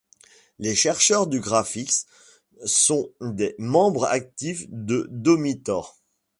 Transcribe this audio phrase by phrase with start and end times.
[0.57, 2.07] Les chercheurs du Grafics
[2.65, 5.99] sont des membres actifs de Domitor.